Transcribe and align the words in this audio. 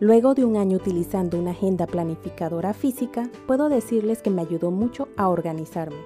Luego 0.00 0.34
de 0.34 0.44
un 0.44 0.56
año 0.56 0.76
utilizando 0.76 1.40
una 1.40 1.50
agenda 1.50 1.88
planificadora 1.88 2.72
física, 2.72 3.28
puedo 3.48 3.68
decirles 3.68 4.22
que 4.22 4.30
me 4.30 4.42
ayudó 4.42 4.70
mucho 4.70 5.08
a 5.16 5.28
organizarme. 5.28 5.96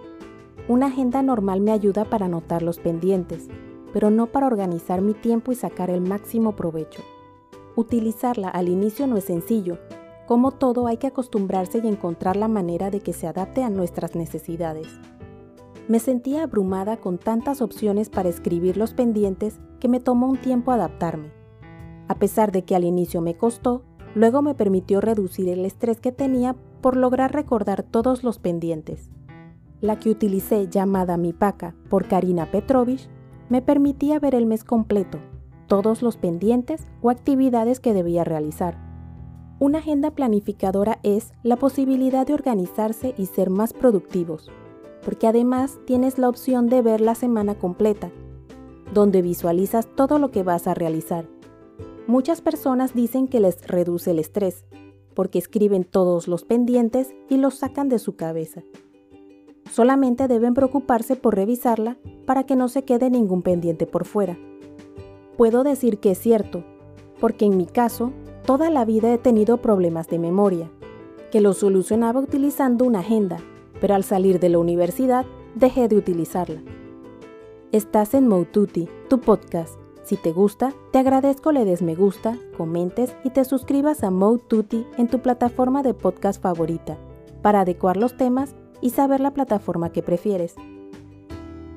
Una 0.67 0.87
agenda 0.87 1.23
normal 1.23 1.61
me 1.61 1.73
ayuda 1.73 2.07
para 2.07 2.25
anotar 2.25 2.63
los 2.63 2.79
pendientes, 2.79 3.49
pero 3.93 4.11
no 4.11 4.29
para 4.29 4.47
organizar 4.47 5.03
mi 5.03 5.13
tiempo 5.13 5.53
y 5.53 5.57
sacar 5.57 5.91
el 5.91 6.01
máximo 6.01 6.57
provecho. 6.57 7.03
Utilizarla 7.77 8.49
al 8.49 8.71
inicio 8.71 9.07
no 9.07 9.19
es 9.19 9.25
sencillo. 9.25 9.79
Como 10.27 10.53
todo 10.53 10.87
hay 10.87 10.97
que 10.97 11.09
acostumbrarse 11.09 11.83
y 11.85 11.87
encontrar 11.87 12.37
la 12.37 12.49
manera 12.49 12.91
de 12.91 13.01
que 13.01 13.13
se 13.13 13.27
adapte 13.27 13.63
a 13.63 13.69
nuestras 13.69 14.15
necesidades. 14.15 14.89
Me 15.89 15.99
sentía 15.99 16.45
abrumada 16.45 16.97
con 16.97 17.19
tantas 17.19 17.61
opciones 17.61 18.09
para 18.09 18.31
escribir 18.31 18.79
los 18.79 18.95
pendientes 18.95 19.59
que 19.81 19.89
me 19.89 20.01
tomó 20.01 20.29
un 20.29 20.39
tiempo 20.39 20.71
adaptarme. 20.71 21.42
A 22.09 22.17
pesar 22.17 22.53
de 22.53 22.63
que 22.65 22.77
al 22.77 22.85
inicio 22.85 23.21
me 23.21 23.35
costó, 23.35 23.83
luego 24.15 24.43
me 24.43 24.55
permitió 24.55 25.01
reducir 25.01 25.49
el 25.49 25.65
estrés 25.65 26.01
que 26.01 26.13
tenía 26.13 26.57
por 26.81 26.97
lograr 26.97 27.33
recordar 27.33 27.83
todos 27.83 28.25
los 28.25 28.39
pendientes. 28.39 29.11
La 29.81 29.99
que 29.99 30.11
utilicé 30.11 30.69
llamada 30.69 31.17
Mi 31.17 31.33
Paca 31.33 31.75
por 31.89 32.07
Karina 32.07 32.51
Petrovich 32.51 33.09
me 33.49 33.63
permitía 33.63 34.19
ver 34.19 34.35
el 34.35 34.47
mes 34.47 34.65
completo, 34.65 35.19
todos 35.67 36.03
los 36.03 36.17
pendientes 36.17 36.87
o 37.01 37.11
actividades 37.11 37.81
que 37.81 37.95
debía 37.95 38.25
realizar. 38.25 38.79
Una 39.59 39.79
agenda 39.79 40.11
planificadora 40.11 40.99
es 41.03 41.33
la 41.43 41.57
posibilidad 41.57 42.27
de 42.27 42.35
organizarse 42.35 43.15
y 43.17 43.27
ser 43.27 43.51
más 43.51 43.73
productivos 43.73 44.51
porque 45.03 45.27
además 45.27 45.79
tienes 45.85 46.19
la 46.19 46.29
opción 46.29 46.69
de 46.69 46.81
ver 46.81 47.01
la 47.01 47.15
semana 47.15 47.55
completa, 47.57 48.11
donde 48.95 49.23
visualizas 49.23 49.87
todo 49.87 50.19
lo 50.19 50.31
que 50.31 50.43
vas 50.43 50.67
a 50.67 50.75
realizar. 50.75 51.27
Muchas 52.07 52.41
personas 52.41 52.95
dicen 52.95 53.29
que 53.29 53.39
les 53.39 53.67
reduce 53.67 54.11
el 54.11 54.19
estrés, 54.19 54.65
porque 55.15 55.39
escriben 55.39 55.85
todos 55.85 56.27
los 56.27 56.45
pendientes 56.45 57.15
y 57.29 57.37
los 57.37 57.55
sacan 57.55 57.89
de 57.89 57.99
su 57.99 58.17
cabeza. 58.17 58.63
Solamente 59.71 60.27
deben 60.27 60.55
preocuparse 60.55 61.17
por 61.17 61.37
revisarla 61.37 61.97
para 62.27 62.45
que 62.45 62.57
no 62.57 62.69
se 62.69 62.85
quede 62.85 63.09
ningún 63.09 63.43
pendiente 63.43 63.87
por 63.87 64.05
fuera. 64.05 64.37
Puedo 65.37 65.63
decir 65.63 65.99
que 65.99 66.11
es 66.11 66.19
cierto, 66.19 66.65
porque 67.21 67.45
en 67.45 67.57
mi 67.57 67.67
caso, 67.67 68.13
toda 68.45 68.69
la 68.69 68.85
vida 68.85 69.13
he 69.13 69.19
tenido 69.19 69.59
problemas 69.59 70.09
de 70.09 70.19
memoria, 70.19 70.71
que 71.31 71.41
los 71.41 71.59
solucionaba 71.59 72.21
utilizando 72.21 72.85
una 72.85 72.99
agenda, 72.99 73.39
pero 73.81 73.95
al 73.95 74.03
salir 74.03 74.41
de 74.41 74.49
la 74.49 74.59
universidad 74.59 75.25
dejé 75.55 75.89
de 75.89 75.97
utilizarla. 75.97 76.63
Estás 77.71 78.13
en 78.15 78.29
Moututi, 78.29 78.89
tu 79.09 79.21
podcast. 79.21 79.82
Si 80.03 80.17
te 80.17 80.33
gusta, 80.33 80.73
te 80.91 80.99
agradezco 80.99 81.53
le 81.53 81.65
des 81.65 81.81
me 81.81 81.95
gusta, 81.95 82.37
comentes 82.57 83.15
y 83.25 83.31
te 83.31 83.45
suscribas 83.45 84.03
a 84.03 84.11
Moututi 84.11 84.85
en 84.97 85.09
tu 85.09 85.21
plataforma 85.21 85.83
de 85.83 85.95
podcast 85.95 86.43
favorita, 86.43 86.99
para 87.41 87.61
adecuar 87.61 87.97
los 87.97 88.17
temas 88.17 88.57
y 88.81 88.91
saber 88.91 89.21
la 89.21 89.33
plataforma 89.33 89.91
que 89.91 90.03
prefieres. 90.03 90.57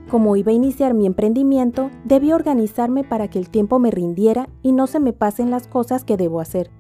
Como 0.10 0.36
iba 0.36 0.52
a 0.52 0.56
iniciar 0.56 0.94
mi 0.94 1.06
emprendimiento, 1.06 1.90
debí 2.04 2.32
organizarme 2.32 3.04
para 3.04 3.28
que 3.28 3.40
el 3.40 3.50
tiempo 3.50 3.80
me 3.80 3.92
rindiera 3.92 4.50
y 4.62 4.72
no 4.72 4.88
se 4.88 5.00
me 5.00 5.14
pasen 5.14 5.52
las 5.52 5.68
cosas 5.68 6.04
que 6.04 6.18
debo 6.18 6.40
hacer. 6.40 6.72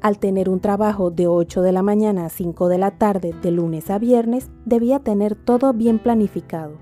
Al 0.00 0.18
tener 0.18 0.48
un 0.48 0.60
trabajo 0.60 1.10
de 1.10 1.26
8 1.28 1.62
de 1.62 1.72
la 1.72 1.82
mañana 1.82 2.26
a 2.26 2.28
5 2.28 2.68
de 2.68 2.78
la 2.78 2.98
tarde 2.98 3.34
de 3.40 3.50
lunes 3.50 3.88
a 3.88 3.98
viernes, 3.98 4.50
debía 4.64 4.98
tener 4.98 5.36
todo 5.36 5.72
bien 5.72 5.98
planificado. 5.98 6.81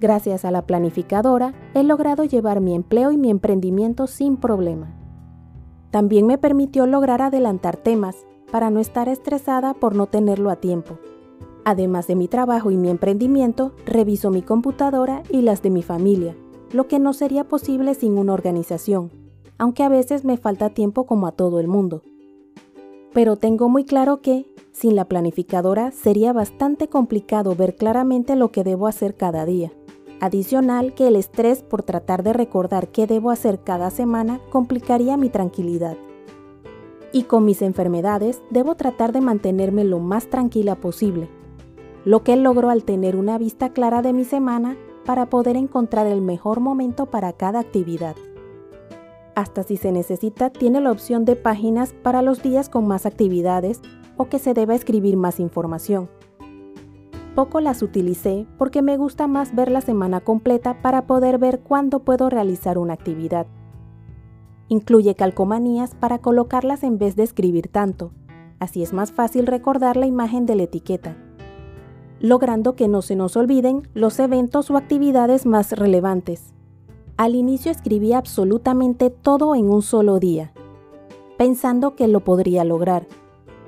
Gracias 0.00 0.44
a 0.44 0.50
la 0.50 0.62
planificadora, 0.62 1.54
he 1.74 1.82
logrado 1.82 2.24
llevar 2.24 2.60
mi 2.60 2.74
empleo 2.74 3.10
y 3.10 3.16
mi 3.16 3.30
emprendimiento 3.30 4.06
sin 4.06 4.36
problema. 4.36 4.94
También 5.90 6.26
me 6.26 6.38
permitió 6.38 6.86
lograr 6.86 7.22
adelantar 7.22 7.76
temas 7.76 8.26
para 8.52 8.70
no 8.70 8.80
estar 8.80 9.08
estresada 9.08 9.74
por 9.74 9.94
no 9.94 10.06
tenerlo 10.06 10.50
a 10.50 10.56
tiempo. 10.56 10.98
Además 11.64 12.06
de 12.06 12.14
mi 12.14 12.28
trabajo 12.28 12.70
y 12.70 12.76
mi 12.76 12.90
emprendimiento, 12.90 13.72
reviso 13.84 14.30
mi 14.30 14.42
computadora 14.42 15.22
y 15.30 15.42
las 15.42 15.62
de 15.62 15.70
mi 15.70 15.82
familia, 15.82 16.36
lo 16.72 16.86
que 16.86 16.98
no 16.98 17.12
sería 17.12 17.44
posible 17.44 17.94
sin 17.94 18.18
una 18.18 18.32
organización, 18.32 19.10
aunque 19.58 19.82
a 19.82 19.88
veces 19.88 20.24
me 20.24 20.36
falta 20.36 20.70
tiempo 20.70 21.04
como 21.04 21.26
a 21.26 21.32
todo 21.32 21.60
el 21.60 21.68
mundo 21.68 22.02
pero 23.12 23.36
tengo 23.36 23.68
muy 23.68 23.84
claro 23.84 24.20
que, 24.20 24.46
sin 24.72 24.94
la 24.94 25.06
planificadora, 25.06 25.90
sería 25.90 26.32
bastante 26.32 26.88
complicado 26.88 27.54
ver 27.54 27.74
claramente 27.74 28.36
lo 28.36 28.52
que 28.52 28.64
debo 28.64 28.86
hacer 28.86 29.16
cada 29.16 29.44
día. 29.44 29.72
Adicional 30.20 30.94
que 30.94 31.06
el 31.06 31.14
estrés 31.14 31.62
por 31.62 31.84
tratar 31.84 32.24
de 32.24 32.32
recordar 32.32 32.88
qué 32.88 33.06
debo 33.06 33.30
hacer 33.30 33.60
cada 33.60 33.90
semana 33.90 34.40
complicaría 34.50 35.16
mi 35.16 35.28
tranquilidad. 35.28 35.96
Y 37.12 37.22
con 37.22 37.44
mis 37.44 37.62
enfermedades 37.62 38.42
debo 38.50 38.74
tratar 38.74 39.12
de 39.12 39.20
mantenerme 39.20 39.84
lo 39.84 40.00
más 40.00 40.28
tranquila 40.28 40.74
posible, 40.74 41.28
lo 42.04 42.24
que 42.24 42.36
logro 42.36 42.68
al 42.68 42.82
tener 42.82 43.14
una 43.14 43.38
vista 43.38 43.70
clara 43.70 44.02
de 44.02 44.12
mi 44.12 44.24
semana 44.24 44.76
para 45.06 45.26
poder 45.26 45.56
encontrar 45.56 46.08
el 46.08 46.20
mejor 46.20 46.58
momento 46.58 47.06
para 47.06 47.32
cada 47.32 47.60
actividad. 47.60 48.16
Hasta 49.36 49.62
si 49.62 49.76
se 49.76 49.92
necesita, 49.92 50.50
tiene 50.50 50.80
la 50.80 50.90
opción 50.90 51.24
de 51.24 51.36
páginas 51.36 51.94
para 52.02 52.22
los 52.22 52.42
días 52.42 52.68
con 52.68 52.88
más 52.88 53.06
actividades 53.06 53.80
o 54.16 54.24
que 54.24 54.40
se 54.40 54.52
deba 54.52 54.74
escribir 54.74 55.16
más 55.16 55.38
información. 55.38 56.10
Poco 57.38 57.60
las 57.60 57.82
utilicé 57.82 58.48
porque 58.58 58.82
me 58.82 58.96
gusta 58.96 59.28
más 59.28 59.54
ver 59.54 59.70
la 59.70 59.80
semana 59.80 60.18
completa 60.18 60.82
para 60.82 61.06
poder 61.06 61.38
ver 61.38 61.60
cuándo 61.60 62.00
puedo 62.00 62.28
realizar 62.28 62.78
una 62.78 62.94
actividad. 62.94 63.46
Incluye 64.66 65.14
calcomanías 65.14 65.94
para 65.94 66.18
colocarlas 66.18 66.82
en 66.82 66.98
vez 66.98 67.14
de 67.14 67.22
escribir 67.22 67.68
tanto, 67.68 68.10
así 68.58 68.82
es 68.82 68.92
más 68.92 69.12
fácil 69.12 69.46
recordar 69.46 69.96
la 69.96 70.06
imagen 70.06 70.46
de 70.46 70.56
la 70.56 70.64
etiqueta, 70.64 71.16
logrando 72.18 72.74
que 72.74 72.88
no 72.88 73.02
se 73.02 73.14
nos 73.14 73.36
olviden 73.36 73.86
los 73.94 74.18
eventos 74.18 74.68
o 74.72 74.76
actividades 74.76 75.46
más 75.46 75.70
relevantes. 75.70 76.52
Al 77.16 77.36
inicio 77.36 77.70
escribía 77.70 78.18
absolutamente 78.18 79.10
todo 79.10 79.54
en 79.54 79.70
un 79.70 79.82
solo 79.82 80.18
día, 80.18 80.52
pensando 81.36 81.94
que 81.94 82.08
lo 82.08 82.18
podría 82.18 82.64
lograr. 82.64 83.06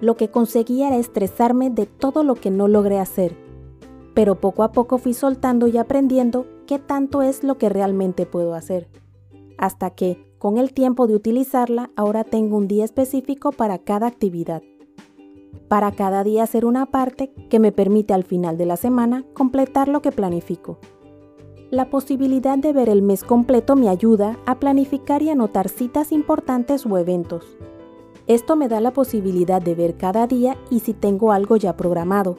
Lo 0.00 0.16
que 0.16 0.28
conseguía 0.28 0.88
era 0.88 0.96
estresarme 0.96 1.70
de 1.70 1.86
todo 1.86 2.24
lo 2.24 2.34
que 2.34 2.50
no 2.50 2.66
logré 2.66 2.98
hacer, 2.98 3.36
pero 4.14 4.40
poco 4.40 4.62
a 4.62 4.72
poco 4.72 4.98
fui 4.98 5.14
soltando 5.14 5.66
y 5.66 5.78
aprendiendo 5.78 6.46
qué 6.66 6.78
tanto 6.78 7.22
es 7.22 7.44
lo 7.44 7.58
que 7.58 7.68
realmente 7.68 8.26
puedo 8.26 8.54
hacer. 8.54 8.88
Hasta 9.58 9.90
que, 9.90 10.24
con 10.38 10.58
el 10.58 10.72
tiempo 10.72 11.06
de 11.06 11.14
utilizarla, 11.14 11.90
ahora 11.96 12.24
tengo 12.24 12.56
un 12.56 12.66
día 12.66 12.84
específico 12.84 13.52
para 13.52 13.78
cada 13.78 14.06
actividad. 14.06 14.62
Para 15.68 15.92
cada 15.92 16.24
día 16.24 16.42
hacer 16.42 16.64
una 16.64 16.86
parte 16.86 17.32
que 17.48 17.60
me 17.60 17.72
permite 17.72 18.14
al 18.14 18.24
final 18.24 18.56
de 18.56 18.66
la 18.66 18.76
semana 18.76 19.24
completar 19.34 19.88
lo 19.88 20.02
que 20.02 20.12
planifico. 20.12 20.78
La 21.70 21.88
posibilidad 21.88 22.58
de 22.58 22.72
ver 22.72 22.88
el 22.88 23.02
mes 23.02 23.22
completo 23.22 23.76
me 23.76 23.88
ayuda 23.88 24.38
a 24.44 24.58
planificar 24.58 25.22
y 25.22 25.30
anotar 25.30 25.68
citas 25.68 26.10
importantes 26.10 26.84
o 26.84 26.98
eventos. 26.98 27.46
Esto 28.26 28.56
me 28.56 28.66
da 28.66 28.80
la 28.80 28.92
posibilidad 28.92 29.62
de 29.62 29.76
ver 29.76 29.96
cada 29.96 30.26
día 30.26 30.56
y 30.70 30.80
si 30.80 30.94
tengo 30.94 31.30
algo 31.30 31.56
ya 31.56 31.76
programado, 31.76 32.36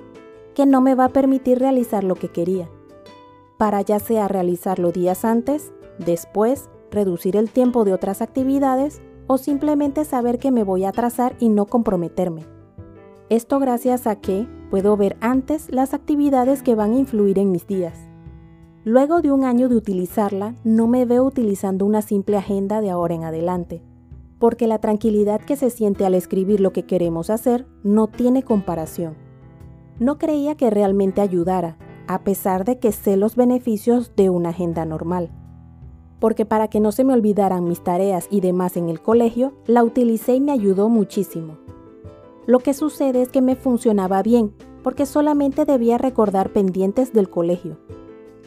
que 0.53 0.65
no 0.65 0.81
me 0.81 0.95
va 0.95 1.05
a 1.05 1.09
permitir 1.09 1.59
realizar 1.59 2.03
lo 2.03 2.15
que 2.15 2.29
quería. 2.29 2.69
Para 3.57 3.81
ya 3.81 3.99
sea 3.99 4.27
realizarlo 4.27 4.91
días 4.91 5.23
antes, 5.25 5.71
después, 5.99 6.69
reducir 6.89 7.35
el 7.35 7.49
tiempo 7.49 7.85
de 7.85 7.93
otras 7.93 8.21
actividades 8.21 9.01
o 9.27 9.37
simplemente 9.37 10.03
saber 10.03 10.39
que 10.39 10.51
me 10.51 10.63
voy 10.63 10.83
a 10.83 10.89
atrasar 10.89 11.35
y 11.39 11.49
no 11.49 11.65
comprometerme. 11.65 12.45
Esto 13.29 13.59
gracias 13.59 14.07
a 14.07 14.17
que 14.17 14.47
puedo 14.69 14.97
ver 14.97 15.15
antes 15.21 15.71
las 15.71 15.93
actividades 15.93 16.63
que 16.63 16.75
van 16.75 16.93
a 16.93 16.97
influir 16.97 17.39
en 17.39 17.51
mis 17.51 17.65
días. 17.65 17.97
Luego 18.83 19.21
de 19.21 19.31
un 19.31 19.45
año 19.45 19.69
de 19.69 19.75
utilizarla, 19.75 20.55
no 20.63 20.87
me 20.87 21.05
veo 21.05 21.23
utilizando 21.23 21.85
una 21.85 22.01
simple 22.01 22.37
agenda 22.37 22.81
de 22.81 22.89
ahora 22.89 23.13
en 23.13 23.23
adelante, 23.23 23.83
porque 24.39 24.65
la 24.65 24.79
tranquilidad 24.79 25.39
que 25.39 25.55
se 25.55 25.69
siente 25.69 26.03
al 26.03 26.15
escribir 26.15 26.59
lo 26.59 26.73
que 26.73 26.83
queremos 26.83 27.29
hacer 27.29 27.67
no 27.83 28.07
tiene 28.07 28.43
comparación. 28.43 29.15
No 30.01 30.17
creía 30.17 30.55
que 30.55 30.69
realmente 30.69 31.21
ayudara, 31.21 31.77
a 32.07 32.25
pesar 32.25 32.65
de 32.65 32.77
que 32.77 32.91
sé 32.91 33.15
los 33.15 33.37
beneficios 33.37 34.13
de 34.17 34.29
una 34.29 34.49
agenda 34.49 34.83
normal. 34.83 35.31
Porque 36.19 36.45
para 36.45 36.67
que 36.67 36.81
no 36.81 36.91
se 36.91 37.05
me 37.05 37.13
olvidaran 37.13 37.63
mis 37.63 37.81
tareas 37.81 38.27
y 38.29 38.41
demás 38.41 38.75
en 38.75 38.89
el 38.89 39.01
colegio, 39.01 39.53
la 39.65 39.85
utilicé 39.85 40.35
y 40.35 40.41
me 40.41 40.51
ayudó 40.51 40.89
muchísimo. 40.89 41.57
Lo 42.47 42.59
que 42.59 42.73
sucede 42.73 43.21
es 43.21 43.29
que 43.29 43.41
me 43.41 43.55
funcionaba 43.55 44.21
bien, 44.21 44.53
porque 44.83 45.05
solamente 45.05 45.63
debía 45.63 45.97
recordar 45.97 46.51
pendientes 46.51 47.13
del 47.13 47.29
colegio 47.29 47.77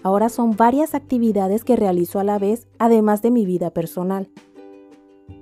Ahora 0.04 0.28
son 0.28 0.54
varias 0.54 0.94
actividades 0.94 1.64
que 1.64 1.76
realizo 1.76 2.20
a 2.20 2.24
la 2.24 2.38
vez, 2.38 2.68
además 2.78 3.22
de 3.22 3.30
mi 3.30 3.46
vida 3.46 3.70
personal. 3.70 4.28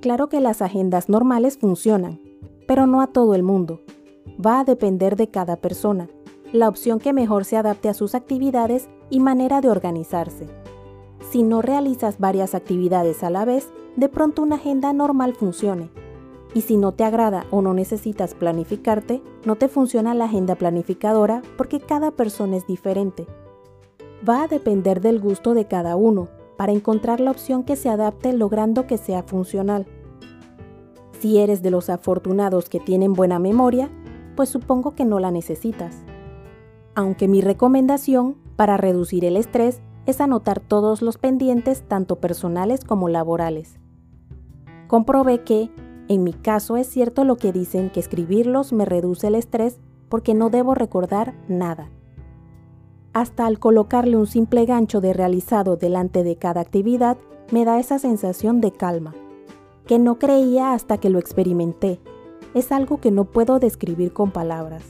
Claro 0.00 0.28
que 0.28 0.38
las 0.38 0.62
agendas 0.62 1.08
normales 1.08 1.58
funcionan, 1.58 2.20
pero 2.68 2.86
no 2.86 3.00
a 3.00 3.08
todo 3.08 3.34
el 3.34 3.42
mundo. 3.42 3.80
Va 4.44 4.60
a 4.60 4.64
depender 4.64 5.16
de 5.16 5.28
cada 5.28 5.56
persona, 5.56 6.08
la 6.52 6.68
opción 6.68 6.98
que 6.98 7.12
mejor 7.12 7.44
se 7.44 7.56
adapte 7.56 7.88
a 7.88 7.94
sus 7.94 8.14
actividades 8.14 8.88
y 9.10 9.20
manera 9.20 9.60
de 9.60 9.68
organizarse. 9.68 10.46
Si 11.30 11.42
no 11.42 11.62
realizas 11.62 12.18
varias 12.18 12.54
actividades 12.54 13.22
a 13.22 13.30
la 13.30 13.44
vez, 13.44 13.72
de 13.96 14.08
pronto 14.08 14.42
una 14.42 14.56
agenda 14.56 14.92
normal 14.92 15.34
funcione. 15.34 15.90
Y 16.54 16.62
si 16.62 16.76
no 16.76 16.92
te 16.92 17.04
agrada 17.04 17.46
o 17.50 17.62
no 17.62 17.72
necesitas 17.72 18.34
planificarte, 18.34 19.22
no 19.44 19.56
te 19.56 19.68
funciona 19.68 20.14
la 20.14 20.26
agenda 20.26 20.54
planificadora 20.54 21.42
porque 21.56 21.80
cada 21.80 22.10
persona 22.10 22.56
es 22.56 22.66
diferente. 22.66 23.26
Va 24.28 24.42
a 24.42 24.48
depender 24.48 25.00
del 25.00 25.20
gusto 25.20 25.54
de 25.54 25.66
cada 25.66 25.96
uno 25.96 26.28
para 26.56 26.72
encontrar 26.72 27.20
la 27.20 27.30
opción 27.30 27.64
que 27.64 27.76
se 27.76 27.88
adapte 27.88 28.32
logrando 28.32 28.86
que 28.86 28.98
sea 28.98 29.22
funcional. 29.22 29.86
Si 31.18 31.38
eres 31.38 31.62
de 31.62 31.70
los 31.70 31.88
afortunados 31.88 32.68
que 32.68 32.80
tienen 32.80 33.14
buena 33.14 33.38
memoria, 33.38 33.90
pues 34.34 34.48
supongo 34.48 34.94
que 34.94 35.04
no 35.04 35.18
la 35.18 35.30
necesitas. 35.30 36.02
Aunque 36.94 37.28
mi 37.28 37.40
recomendación 37.40 38.36
para 38.56 38.76
reducir 38.76 39.24
el 39.24 39.36
estrés 39.36 39.80
es 40.06 40.20
anotar 40.20 40.60
todos 40.60 41.02
los 41.02 41.18
pendientes 41.18 41.82
tanto 41.86 42.16
personales 42.16 42.84
como 42.84 43.08
laborales. 43.08 43.78
Comprobé 44.88 45.42
que 45.42 45.70
en 46.08 46.24
mi 46.24 46.32
caso 46.32 46.76
es 46.76 46.86
cierto 46.88 47.24
lo 47.24 47.36
que 47.36 47.52
dicen 47.52 47.90
que 47.90 48.00
escribirlos 48.00 48.72
me 48.72 48.84
reduce 48.84 49.28
el 49.28 49.34
estrés 49.34 49.78
porque 50.08 50.34
no 50.34 50.50
debo 50.50 50.74
recordar 50.74 51.34
nada. 51.48 51.88
Hasta 53.14 53.46
al 53.46 53.58
colocarle 53.58 54.16
un 54.16 54.26
simple 54.26 54.66
gancho 54.66 55.00
de 55.00 55.12
realizado 55.12 55.76
delante 55.76 56.24
de 56.24 56.36
cada 56.36 56.60
actividad 56.60 57.16
me 57.50 57.64
da 57.64 57.78
esa 57.78 57.98
sensación 57.98 58.60
de 58.60 58.72
calma, 58.72 59.14
que 59.86 59.98
no 59.98 60.18
creía 60.18 60.72
hasta 60.72 60.98
que 60.98 61.10
lo 61.10 61.18
experimenté. 61.18 62.00
Es 62.54 62.70
algo 62.70 63.00
que 63.00 63.10
no 63.10 63.24
puedo 63.24 63.58
describir 63.58 64.12
con 64.12 64.30
palabras. 64.30 64.84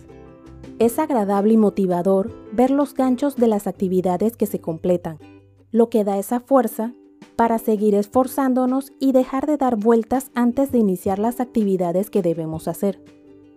Es 0.78 0.98
agradable 0.98 1.54
y 1.54 1.56
motivador 1.56 2.32
ver 2.52 2.70
los 2.70 2.94
ganchos 2.94 3.36
de 3.36 3.46
las 3.46 3.66
actividades 3.66 4.36
que 4.36 4.46
se 4.46 4.60
completan, 4.60 5.18
lo 5.70 5.88
que 5.88 6.02
da 6.02 6.18
esa 6.18 6.40
fuerza 6.40 6.92
para 7.36 7.58
seguir 7.58 7.94
esforzándonos 7.94 8.92
y 8.98 9.12
dejar 9.12 9.46
de 9.46 9.56
dar 9.56 9.76
vueltas 9.76 10.30
antes 10.34 10.72
de 10.72 10.78
iniciar 10.78 11.18
las 11.18 11.40
actividades 11.40 12.10
que 12.10 12.20
debemos 12.20 12.66
hacer. 12.66 13.00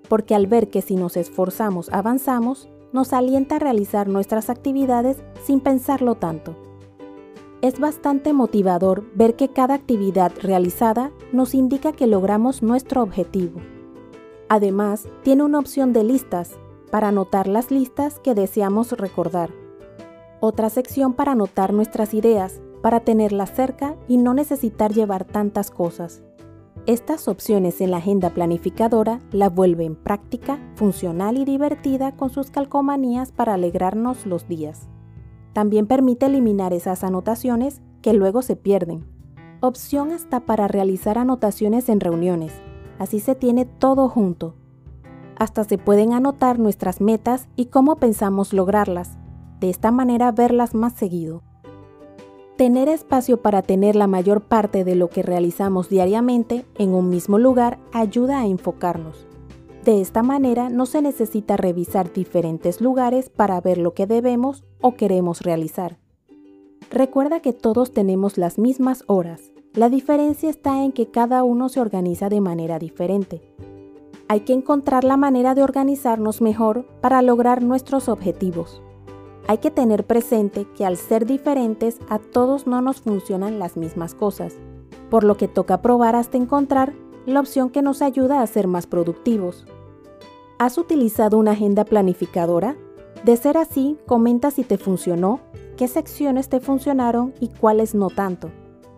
Porque 0.08 0.36
al 0.36 0.46
ver 0.46 0.70
que 0.70 0.82
si 0.82 0.96
nos 0.96 1.18
esforzamos 1.18 1.90
avanzamos, 1.92 2.70
nos 2.94 3.12
alienta 3.12 3.56
a 3.56 3.60
realizar 3.60 4.08
nuestras 4.08 4.50
actividades 4.50 5.18
sin 5.44 5.60
pensarlo 5.60 6.16
tanto. 6.16 6.56
Es 7.62 7.80
bastante 7.80 8.34
motivador 8.34 9.04
ver 9.16 9.36
que 9.36 9.50
cada 9.50 9.74
actividad 9.74 10.32
realizada 10.42 11.12
nos 11.32 11.56
indica 11.56 11.92
que 11.92 12.06
logramos 12.06 12.62
nuestro 12.62 13.02
objetivo. 13.02 13.62
Además, 14.50 15.08
tiene 15.24 15.44
una 15.44 15.60
opción 15.60 15.94
de 15.94 16.04
listas 16.04 16.58
para 16.92 17.10
anotar 17.10 17.48
las 17.48 17.72
listas 17.72 18.20
que 18.20 18.36
deseamos 18.36 18.92
recordar. 18.92 19.52
Otra 20.40 20.70
sección 20.70 21.14
para 21.14 21.32
anotar 21.32 21.74
nuestras 21.74 22.14
ideas 22.14 22.62
para 22.86 23.00
tenerla 23.00 23.48
cerca 23.48 23.96
y 24.08 24.18
no 24.18 24.36
necesitar 24.36 24.94
llevar 24.94 25.26
tantas 25.26 25.72
cosas. 25.72 26.22
Estas 26.86 27.28
opciones 27.28 27.82
en 27.82 27.90
la 27.90 27.98
agenda 27.98 28.30
planificadora 28.30 29.22
la 29.32 29.50
vuelven 29.50 29.96
práctica, 29.96 30.60
funcional 30.76 31.40
y 31.40 31.46
divertida 31.46 32.16
con 32.16 32.30
sus 32.30 32.52
calcomanías 32.52 33.32
para 33.32 33.56
alegrarnos 33.56 34.28
los 34.28 34.48
días. 34.48 34.88
También 35.54 35.88
permite 35.88 36.28
eliminar 36.28 36.74
esas 36.74 37.04
anotaciones 37.04 37.82
que 38.04 38.14
luego 38.14 38.44
se 38.44 38.56
pierden. 38.56 39.08
Opción 39.62 40.12
hasta 40.12 40.42
para 40.42 40.68
realizar 40.68 41.18
anotaciones 41.18 41.90
en 41.90 42.00
reuniones. 42.00 42.54
Así 43.00 43.20
se 43.20 43.36
tiene 43.36 43.66
todo 43.66 44.10
junto. 44.10 44.56
Hasta 45.38 45.64
se 45.64 45.78
pueden 45.78 46.14
anotar 46.14 46.60
nuestras 46.60 47.02
metas 47.02 47.48
y 47.56 47.66
cómo 47.66 47.98
pensamos 47.98 48.54
lograrlas. 48.54 49.18
De 49.60 49.70
esta 49.70 49.92
manera 49.92 50.32
verlas 50.32 50.74
más 50.74 50.94
seguido. 50.94 51.44
Tener 52.58 52.88
espacio 52.88 53.42
para 53.42 53.62
tener 53.62 53.98
la 53.98 54.08
mayor 54.08 54.42
parte 54.42 54.86
de 54.86 54.96
lo 54.96 55.10
que 55.10 55.24
realizamos 55.24 55.90
diariamente 55.90 56.66
en 56.78 56.94
un 56.94 57.10
mismo 57.10 57.38
lugar 57.38 57.80
ayuda 57.92 58.40
a 58.40 58.46
enfocarnos. 58.46 59.28
De 59.84 60.00
esta 60.00 60.24
manera 60.24 60.70
no 60.70 60.86
se 60.86 61.02
necesita 61.02 61.58
revisar 61.58 62.14
diferentes 62.14 62.80
lugares 62.80 63.30
para 63.30 63.60
ver 63.60 63.78
lo 63.78 63.94
que 63.94 64.08
debemos 64.08 64.64
o 64.82 64.96
queremos 64.96 65.42
realizar. 65.42 66.00
Recuerda 66.90 67.42
que 67.42 67.52
todos 67.52 67.92
tenemos 67.92 68.38
las 68.38 68.58
mismas 68.58 69.04
horas. 69.08 69.52
La 69.76 69.90
diferencia 69.90 70.50
está 70.50 70.86
en 70.86 70.94
que 70.94 71.08
cada 71.08 71.44
uno 71.44 71.68
se 71.68 71.82
organiza 71.82 72.30
de 72.30 72.40
manera 72.40 72.80
diferente. 72.80 73.42
Hay 74.30 74.40
que 74.42 74.54
encontrar 74.54 75.04
la 75.04 75.18
manera 75.18 75.54
de 75.54 75.64
organizarnos 75.64 76.42
mejor 76.42 76.86
para 77.02 77.22
lograr 77.22 77.62
nuestros 77.62 78.08
objetivos. 78.08 78.82
Hay 79.48 79.58
que 79.58 79.72
tener 79.72 80.06
presente 80.06 80.66
que 80.78 80.86
al 80.86 80.96
ser 80.96 81.26
diferentes 81.26 82.00
a 82.08 82.20
todos 82.20 82.68
no 82.68 82.82
nos 82.82 83.02
funcionan 83.02 83.60
las 83.60 83.76
mismas 83.76 84.16
cosas, 84.16 84.56
por 85.10 85.26
lo 85.26 85.36
que 85.36 85.50
toca 85.50 85.82
probar 85.82 86.16
hasta 86.16 86.38
encontrar 86.38 86.94
la 87.26 87.42
opción 87.42 87.70
que 87.70 87.82
nos 87.82 88.02
ayuda 88.02 88.42
a 88.42 88.48
ser 88.48 88.68
más 88.68 88.88
productivos. 88.88 89.66
¿Has 90.58 90.78
utilizado 90.78 91.38
una 91.38 91.52
agenda 91.52 91.84
planificadora? 91.84 92.78
De 93.26 93.36
ser 93.36 93.58
así, 93.58 93.98
comenta 94.06 94.52
si 94.52 94.64
te 94.64 94.78
funcionó, 94.78 95.42
qué 95.76 95.90
secciones 95.90 96.48
te 96.48 96.62
funcionaron 96.62 97.34
y 97.42 97.50
cuáles 97.50 97.94
no 97.94 98.10
tanto, 98.10 98.52